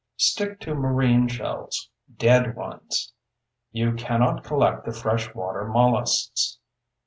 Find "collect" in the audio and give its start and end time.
4.43-4.83